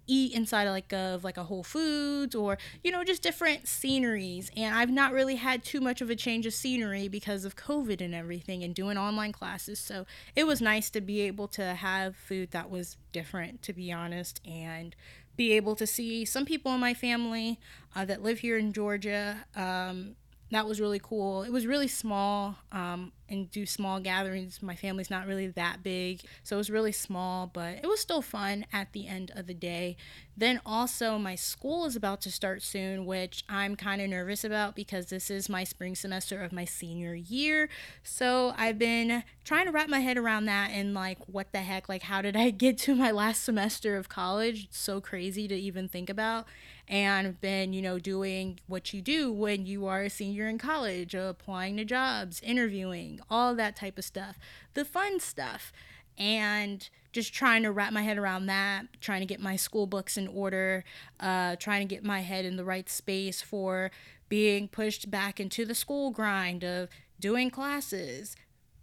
eat 0.08 0.32
inside 0.34 0.64
of 0.66 0.72
like 0.72 0.92
of 0.92 1.22
like 1.22 1.36
a 1.36 1.44
Whole 1.44 1.62
Foods 1.62 2.34
or 2.34 2.56
you 2.82 2.90
know 2.90 3.04
just 3.04 3.22
different 3.22 3.68
sceneries. 3.68 4.50
And 4.56 4.74
I've 4.74 4.90
not 4.90 5.12
really 5.12 5.36
had 5.36 5.62
too 5.62 5.80
much 5.80 6.00
of 6.00 6.10
a 6.10 6.16
change 6.16 6.46
of 6.46 6.54
scenery 6.54 7.08
because 7.08 7.44
of 7.44 7.56
COVID 7.56 8.00
and 8.00 8.14
everything 8.14 8.64
and 8.64 8.74
doing 8.74 8.98
online 8.98 9.32
classes. 9.32 9.78
So 9.78 10.06
it 10.34 10.46
was 10.46 10.60
nice 10.60 10.90
to 10.90 11.00
be 11.00 11.20
able 11.22 11.46
to 11.48 11.74
have 11.74 12.16
food 12.16 12.50
that 12.50 12.70
was 12.70 12.96
different 13.12 13.62
to 13.62 13.72
be 13.72 13.92
honest 13.92 14.40
and 14.46 14.96
be 15.38 15.52
able 15.52 15.76
to 15.76 15.86
see 15.86 16.26
some 16.26 16.44
people 16.44 16.74
in 16.74 16.80
my 16.80 16.92
family 16.92 17.58
uh, 17.96 18.04
that 18.04 18.22
live 18.22 18.40
here 18.40 18.58
in 18.58 18.74
Georgia. 18.74 19.46
Um, 19.56 20.16
that 20.50 20.66
was 20.66 20.80
really 20.80 20.98
cool. 20.98 21.42
It 21.42 21.52
was 21.52 21.66
really 21.66 21.88
small 21.88 22.56
um, 22.72 23.12
and 23.28 23.50
do 23.50 23.66
small 23.66 24.00
gatherings. 24.00 24.62
My 24.62 24.74
family's 24.74 25.10
not 25.10 25.26
really 25.26 25.48
that 25.48 25.82
big, 25.82 26.22
so 26.42 26.56
it 26.56 26.58
was 26.58 26.70
really 26.70 26.92
small, 26.92 27.46
but 27.46 27.76
it 27.82 27.86
was 27.86 28.00
still 28.00 28.22
fun 28.22 28.64
at 28.72 28.92
the 28.92 29.06
end 29.06 29.30
of 29.34 29.46
the 29.46 29.54
day. 29.54 29.96
Then 30.36 30.60
also, 30.64 31.18
my 31.18 31.34
school 31.34 31.84
is 31.84 31.96
about 31.96 32.20
to 32.22 32.30
start 32.30 32.62
soon, 32.62 33.04
which 33.04 33.44
I'm 33.48 33.76
kind 33.76 34.00
of 34.00 34.08
nervous 34.08 34.44
about 34.44 34.74
because 34.74 35.06
this 35.06 35.30
is 35.30 35.48
my 35.48 35.64
spring 35.64 35.94
semester 35.94 36.42
of 36.42 36.52
my 36.52 36.64
senior 36.64 37.14
year. 37.14 37.68
So 38.02 38.54
I've 38.56 38.78
been 38.78 39.24
trying 39.44 39.66
to 39.66 39.72
wrap 39.72 39.88
my 39.88 40.00
head 40.00 40.16
around 40.16 40.46
that 40.46 40.70
and 40.72 40.94
like, 40.94 41.18
what 41.26 41.52
the 41.52 41.58
heck? 41.58 41.88
Like, 41.88 42.02
how 42.02 42.22
did 42.22 42.36
I 42.36 42.50
get 42.58 42.78
to 42.78 42.94
my 42.94 43.10
last 43.10 43.44
semester 43.44 43.96
of 43.96 44.08
college? 44.08 44.64
It's 44.64 44.78
so 44.78 45.00
crazy 45.00 45.46
to 45.48 45.54
even 45.54 45.88
think 45.88 46.08
about 46.08 46.46
and 46.88 47.40
been, 47.40 47.72
you 47.72 47.82
know, 47.82 47.98
doing 47.98 48.58
what 48.66 48.92
you 48.92 49.02
do 49.02 49.30
when 49.30 49.66
you 49.66 49.86
are 49.86 50.02
a 50.02 50.10
senior 50.10 50.48
in 50.48 50.58
college, 50.58 51.14
applying 51.14 51.76
to 51.76 51.84
jobs, 51.84 52.40
interviewing, 52.42 53.20
all 53.28 53.54
that 53.54 53.76
type 53.76 53.98
of 53.98 54.04
stuff, 54.04 54.38
the 54.74 54.84
fun 54.84 55.20
stuff. 55.20 55.72
And 56.16 56.88
just 57.12 57.32
trying 57.32 57.62
to 57.62 57.70
wrap 57.70 57.92
my 57.92 58.02
head 58.02 58.18
around 58.18 58.46
that, 58.46 58.86
trying 59.00 59.20
to 59.20 59.26
get 59.26 59.40
my 59.40 59.56
school 59.56 59.86
books 59.86 60.16
in 60.16 60.26
order, 60.28 60.84
uh, 61.20 61.56
trying 61.56 61.86
to 61.86 61.94
get 61.94 62.04
my 62.04 62.20
head 62.20 62.44
in 62.44 62.56
the 62.56 62.64
right 62.64 62.88
space 62.88 63.40
for 63.40 63.90
being 64.28 64.68
pushed 64.68 65.10
back 65.10 65.38
into 65.40 65.64
the 65.64 65.74
school 65.74 66.10
grind 66.10 66.64
of 66.64 66.88
doing 67.20 67.50
classes, 67.50 68.36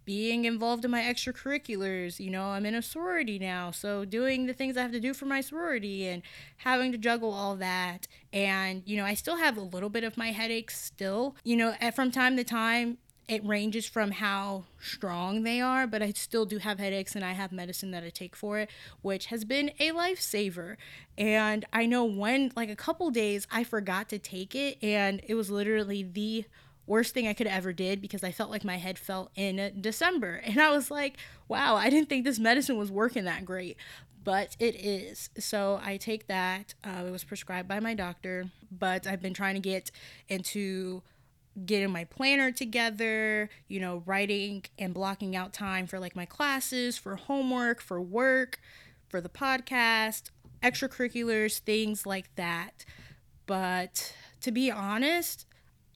being 0.06 0.46
involved 0.46 0.86
in 0.86 0.90
my 0.90 1.02
extracurriculars. 1.02 2.18
You 2.18 2.30
know, 2.30 2.44
I'm 2.46 2.64
in 2.64 2.74
a 2.74 2.80
sorority 2.80 3.38
now, 3.38 3.70
so 3.70 4.06
doing 4.06 4.46
the 4.46 4.54
things 4.54 4.78
I 4.78 4.82
have 4.82 4.92
to 4.92 5.00
do 5.00 5.12
for 5.12 5.26
my 5.26 5.42
sorority 5.42 6.06
and 6.06 6.22
having 6.58 6.92
to 6.92 6.98
juggle 6.98 7.34
all 7.34 7.56
that. 7.56 8.08
And, 8.32 8.82
you 8.86 8.96
know, 8.96 9.04
I 9.04 9.12
still 9.12 9.36
have 9.36 9.58
a 9.58 9.62
little 9.62 9.90
bit 9.90 10.04
of 10.04 10.16
my 10.16 10.32
headaches 10.32 10.80
still. 10.80 11.36
You 11.44 11.56
know, 11.56 11.74
from 11.94 12.10
time 12.10 12.36
to 12.38 12.44
time, 12.44 12.96
it 13.28 13.44
ranges 13.44 13.86
from 13.86 14.12
how 14.12 14.66
strong 14.78 15.42
they 15.42 15.60
are, 15.60 15.88
but 15.88 16.00
I 16.00 16.12
still 16.12 16.46
do 16.46 16.58
have 16.58 16.78
headaches 16.78 17.16
and 17.16 17.24
I 17.24 17.32
have 17.32 17.50
medicine 17.50 17.90
that 17.90 18.04
I 18.04 18.10
take 18.10 18.36
for 18.36 18.60
it, 18.60 18.70
which 19.02 19.26
has 19.26 19.44
been 19.44 19.72
a 19.80 19.90
lifesaver. 19.90 20.76
And 21.18 21.64
I 21.72 21.86
know 21.86 22.04
when, 22.04 22.52
like 22.54 22.70
a 22.70 22.76
couple 22.76 23.10
days, 23.10 23.48
I 23.50 23.64
forgot 23.64 24.08
to 24.10 24.20
take 24.20 24.54
it, 24.54 24.78
and 24.80 25.20
it 25.26 25.34
was 25.34 25.50
literally 25.50 26.04
the 26.04 26.44
worst 26.86 27.14
thing 27.14 27.26
I 27.26 27.34
could 27.34 27.46
ever 27.46 27.72
did 27.72 28.00
because 28.00 28.22
I 28.22 28.32
felt 28.32 28.50
like 28.50 28.64
my 28.64 28.76
head 28.76 28.98
felt 28.98 29.30
in 29.34 29.78
December. 29.80 30.40
And 30.46 30.60
I 30.60 30.70
was 30.70 30.90
like, 30.90 31.18
wow, 31.48 31.76
I 31.76 31.90
didn't 31.90 32.08
think 32.08 32.24
this 32.24 32.38
medicine 32.38 32.78
was 32.78 32.90
working 32.90 33.24
that 33.24 33.44
great. 33.44 33.76
But 34.24 34.56
it 34.58 34.74
is. 34.74 35.28
So 35.38 35.80
I 35.84 35.98
take 35.98 36.26
that. 36.28 36.74
Uh, 36.82 37.04
it 37.06 37.10
was 37.10 37.24
prescribed 37.24 37.68
by 37.68 37.78
my 37.78 37.94
doctor, 37.94 38.46
but 38.70 39.06
I've 39.06 39.22
been 39.22 39.34
trying 39.34 39.54
to 39.54 39.60
get 39.60 39.90
into 40.28 41.02
getting 41.64 41.90
my 41.90 42.04
planner 42.04 42.50
together, 42.52 43.48
you 43.68 43.80
know, 43.80 44.02
writing 44.04 44.64
and 44.78 44.92
blocking 44.92 45.36
out 45.36 45.52
time 45.52 45.86
for 45.86 45.98
like 45.98 46.16
my 46.16 46.26
classes, 46.26 46.98
for 46.98 47.16
homework, 47.16 47.80
for 47.80 48.00
work, 48.00 48.58
for 49.08 49.20
the 49.20 49.28
podcast, 49.28 50.30
extracurriculars, 50.62 51.58
things 51.60 52.04
like 52.04 52.34
that. 52.36 52.84
But 53.46 54.12
to 54.40 54.50
be 54.50 54.70
honest, 54.70 55.46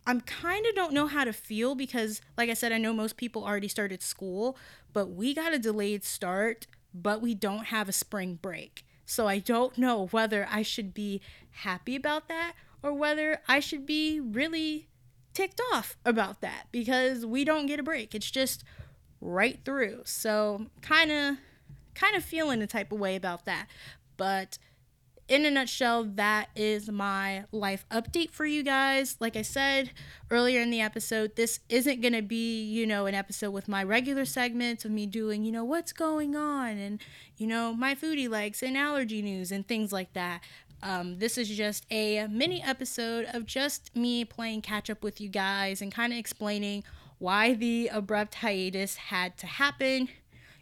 I'm 0.06 0.20
kind 0.20 0.66
of 0.66 0.74
don't 0.74 0.92
know 0.92 1.06
how 1.06 1.24
to 1.24 1.32
feel 1.32 1.74
because, 1.74 2.20
like 2.36 2.50
I 2.50 2.54
said, 2.54 2.72
I 2.72 2.78
know 2.78 2.92
most 2.92 3.16
people 3.16 3.44
already 3.44 3.68
started 3.68 4.02
school, 4.02 4.56
but 4.92 5.10
we 5.10 5.34
got 5.34 5.52
a 5.52 5.58
delayed 5.58 6.04
start, 6.04 6.66
but 6.94 7.20
we 7.20 7.34
don't 7.34 7.66
have 7.66 7.88
a 7.88 7.92
spring 7.92 8.38
break. 8.40 8.84
So 9.04 9.26
I 9.26 9.38
don't 9.38 9.76
know 9.76 10.06
whether 10.06 10.46
I 10.50 10.62
should 10.62 10.94
be 10.94 11.20
happy 11.50 11.96
about 11.96 12.28
that 12.28 12.54
or 12.82 12.92
whether 12.92 13.40
I 13.48 13.60
should 13.60 13.84
be 13.84 14.20
really 14.20 14.88
ticked 15.34 15.60
off 15.72 15.96
about 16.04 16.40
that 16.40 16.66
because 16.72 17.26
we 17.26 17.44
don't 17.44 17.66
get 17.66 17.80
a 17.80 17.82
break. 17.82 18.14
It's 18.14 18.30
just 18.30 18.64
right 19.20 19.58
through. 19.64 20.02
So 20.04 20.66
kind 20.80 21.10
of 21.10 21.36
kind 21.94 22.16
of 22.16 22.24
feeling 22.24 22.62
a 22.62 22.66
type 22.66 22.92
of 22.92 22.98
way 22.98 23.16
about 23.16 23.44
that. 23.46 23.66
But 24.16 24.58
in 25.30 25.46
a 25.46 25.50
nutshell, 25.50 26.02
that 26.16 26.48
is 26.56 26.90
my 26.90 27.44
life 27.52 27.86
update 27.88 28.32
for 28.32 28.44
you 28.44 28.64
guys. 28.64 29.16
Like 29.20 29.36
I 29.36 29.42
said 29.42 29.92
earlier 30.28 30.60
in 30.60 30.70
the 30.70 30.80
episode, 30.80 31.36
this 31.36 31.60
isn't 31.68 32.00
going 32.00 32.14
to 32.14 32.22
be, 32.22 32.64
you 32.64 32.84
know, 32.84 33.06
an 33.06 33.14
episode 33.14 33.52
with 33.52 33.68
my 33.68 33.84
regular 33.84 34.24
segments 34.24 34.84
of 34.84 34.90
me 34.90 35.06
doing, 35.06 35.44
you 35.44 35.52
know, 35.52 35.64
what's 35.64 35.92
going 35.92 36.34
on 36.34 36.78
and, 36.78 37.00
you 37.36 37.46
know, 37.46 37.72
my 37.72 37.94
foodie 37.94 38.28
likes 38.28 38.60
and 38.60 38.76
allergy 38.76 39.22
news 39.22 39.52
and 39.52 39.68
things 39.68 39.92
like 39.92 40.12
that. 40.14 40.40
Um, 40.82 41.20
this 41.20 41.38
is 41.38 41.48
just 41.48 41.86
a 41.92 42.26
mini 42.26 42.60
episode 42.60 43.28
of 43.32 43.46
just 43.46 43.94
me 43.94 44.24
playing 44.24 44.62
catch 44.62 44.90
up 44.90 45.04
with 45.04 45.20
you 45.20 45.28
guys 45.28 45.80
and 45.80 45.92
kind 45.92 46.12
of 46.12 46.18
explaining 46.18 46.82
why 47.18 47.54
the 47.54 47.88
abrupt 47.92 48.36
hiatus 48.36 48.96
had 48.96 49.36
to 49.38 49.46
happen. 49.46 50.08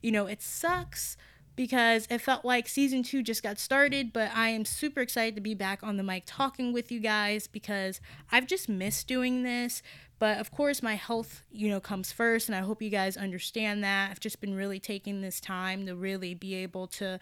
You 0.03 0.13
know, 0.13 0.27
it 0.27 0.43
sucks 0.43 1.17
because 1.59 2.07
it 2.09 2.21
felt 2.21 2.45
like 2.45 2.69
season 2.69 3.03
two 3.03 3.21
just 3.21 3.43
got 3.43 3.59
started, 3.59 4.13
but 4.13 4.31
I 4.33 4.51
am 4.51 4.65
super 4.65 5.01
excited 5.01 5.35
to 5.35 5.41
be 5.41 5.55
back 5.55 5.83
on 5.83 5.97
the 5.97 6.05
mic 6.05 6.23
talking 6.25 6.73
with 6.73 6.93
you 6.93 7.01
guys 7.01 7.49
because 7.49 8.01
I've 8.31 8.47
just 8.47 8.69
missed 8.69 9.09
doing 9.09 9.43
this. 9.43 9.83
But 10.21 10.39
of 10.39 10.53
course, 10.53 10.85
my 10.85 10.95
health, 10.95 11.43
you 11.51 11.69
know, 11.69 11.81
comes 11.81 12.13
first, 12.13 12.49
and 12.49 12.55
I 12.55 12.61
hope 12.61 12.81
you 12.81 12.91
guys 12.91 13.17
understand 13.17 13.83
that. 13.83 14.13
I've 14.13 14.21
just 14.21 14.41
been 14.41 14.55
really 14.55 14.79
taking 14.79 15.21
this 15.21 15.41
time 15.41 15.85
to 15.87 15.97
really 15.97 16.33
be 16.33 16.55
able 16.55 16.87
to 16.87 17.19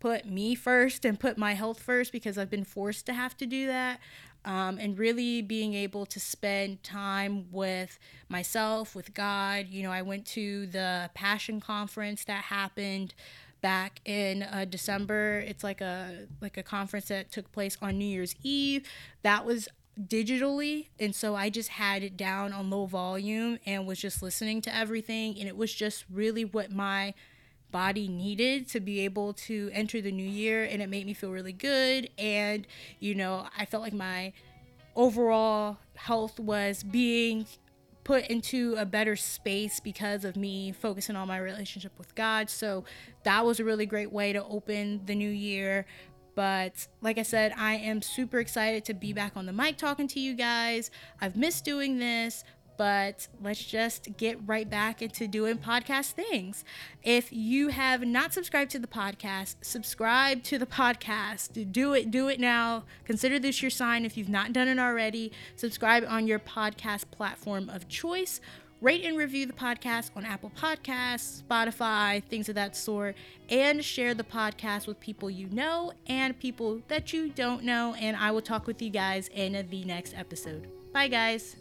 put 0.00 0.26
me 0.26 0.56
first 0.56 1.04
and 1.04 1.18
put 1.18 1.38
my 1.38 1.54
health 1.54 1.80
first 1.80 2.10
because 2.10 2.36
I've 2.36 2.50
been 2.50 2.64
forced 2.64 3.06
to 3.06 3.12
have 3.12 3.36
to 3.36 3.46
do 3.46 3.68
that. 3.68 4.00
Um, 4.44 4.78
and 4.78 4.98
really 4.98 5.42
being 5.42 5.74
able 5.74 6.06
to 6.06 6.18
spend 6.18 6.82
time 6.82 7.46
with 7.52 8.00
myself, 8.28 8.96
with 8.96 9.14
God. 9.14 9.66
You 9.68 9.84
know, 9.84 9.92
I 9.92 10.02
went 10.02 10.26
to 10.26 10.66
the 10.66 11.10
Passion 11.14 11.60
Conference 11.60 12.24
that 12.24 12.44
happened 12.44 13.14
back 13.66 14.00
in 14.04 14.44
uh, 14.44 14.64
December. 14.64 15.42
It's 15.44 15.64
like 15.64 15.80
a 15.80 16.28
like 16.40 16.56
a 16.56 16.62
conference 16.62 17.08
that 17.08 17.32
took 17.32 17.50
place 17.50 17.76
on 17.82 17.98
New 17.98 18.04
Year's 18.04 18.36
Eve. 18.44 18.88
That 19.22 19.44
was 19.44 19.68
digitally 20.00 20.86
and 21.00 21.14
so 21.14 21.34
I 21.34 21.50
just 21.50 21.70
had 21.70 22.02
it 22.04 22.16
down 22.16 22.52
on 22.52 22.70
low 22.70 22.84
volume 22.86 23.58
and 23.66 23.86
was 23.86 23.98
just 23.98 24.22
listening 24.22 24.60
to 24.62 24.76
everything 24.76 25.36
and 25.38 25.48
it 25.48 25.56
was 25.56 25.72
just 25.72 26.04
really 26.12 26.44
what 26.44 26.70
my 26.70 27.14
body 27.72 28.06
needed 28.06 28.68
to 28.68 28.78
be 28.78 29.00
able 29.00 29.32
to 29.32 29.70
enter 29.72 30.02
the 30.02 30.12
new 30.12 30.28
year 30.28 30.62
and 30.64 30.82
it 30.82 30.90
made 30.90 31.06
me 31.06 31.14
feel 31.14 31.30
really 31.30 31.54
good 31.54 32.10
and 32.18 32.66
you 33.00 33.14
know 33.14 33.48
I 33.58 33.64
felt 33.64 33.82
like 33.82 33.94
my 33.94 34.34
overall 34.94 35.78
health 35.94 36.38
was 36.38 36.82
being 36.82 37.46
put 38.06 38.28
into 38.28 38.76
a 38.78 38.86
better 38.86 39.16
space 39.16 39.80
because 39.80 40.24
of 40.24 40.36
me 40.36 40.70
focusing 40.70 41.16
on 41.16 41.26
my 41.26 41.38
relationship 41.38 41.90
with 41.98 42.14
God. 42.14 42.48
So 42.48 42.84
that 43.24 43.44
was 43.44 43.58
a 43.58 43.64
really 43.64 43.84
great 43.84 44.12
way 44.12 44.32
to 44.32 44.44
open 44.44 45.00
the 45.06 45.14
new 45.16 45.28
year. 45.28 45.86
But 46.36 46.86
like 47.00 47.18
I 47.18 47.24
said, 47.24 47.52
I 47.56 47.74
am 47.74 48.00
super 48.00 48.38
excited 48.38 48.84
to 48.84 48.94
be 48.94 49.12
back 49.12 49.32
on 49.34 49.44
the 49.44 49.52
mic 49.52 49.76
talking 49.76 50.06
to 50.06 50.20
you 50.20 50.34
guys. 50.34 50.92
I've 51.20 51.34
missed 51.34 51.64
doing 51.64 51.98
this, 51.98 52.44
but 52.76 53.28
let's 53.42 53.64
just 53.64 54.16
get 54.16 54.38
right 54.46 54.68
back 54.68 55.02
into 55.02 55.26
doing 55.26 55.58
podcast 55.58 56.12
things. 56.12 56.64
If 57.02 57.32
you 57.32 57.68
have 57.68 58.02
not 58.02 58.32
subscribed 58.32 58.70
to 58.72 58.78
the 58.78 58.86
podcast, 58.86 59.56
subscribe 59.62 60.42
to 60.44 60.58
the 60.58 60.66
podcast. 60.66 61.72
Do 61.72 61.94
it, 61.94 62.10
do 62.10 62.28
it 62.28 62.40
now. 62.40 62.84
Consider 63.04 63.38
this 63.38 63.62
your 63.62 63.70
sign 63.70 64.04
if 64.04 64.16
you've 64.16 64.28
not 64.28 64.52
done 64.52 64.68
it 64.68 64.78
already. 64.78 65.32
Subscribe 65.56 66.04
on 66.08 66.26
your 66.26 66.38
podcast 66.38 67.10
platform 67.10 67.68
of 67.68 67.88
choice. 67.88 68.40
Rate 68.82 69.04
and 69.06 69.16
review 69.16 69.46
the 69.46 69.54
podcast 69.54 70.10
on 70.14 70.26
Apple 70.26 70.52
Podcasts, 70.54 71.42
Spotify, 71.42 72.22
things 72.22 72.50
of 72.50 72.56
that 72.56 72.76
sort, 72.76 73.16
and 73.48 73.82
share 73.82 74.12
the 74.12 74.22
podcast 74.22 74.86
with 74.86 75.00
people 75.00 75.30
you 75.30 75.48
know 75.48 75.92
and 76.06 76.38
people 76.38 76.82
that 76.88 77.10
you 77.10 77.30
don't 77.30 77.64
know. 77.64 77.94
And 77.98 78.16
I 78.18 78.32
will 78.32 78.42
talk 78.42 78.66
with 78.66 78.82
you 78.82 78.90
guys 78.90 79.28
in 79.28 79.66
the 79.70 79.84
next 79.86 80.14
episode. 80.14 80.68
Bye, 80.92 81.08
guys. 81.08 81.56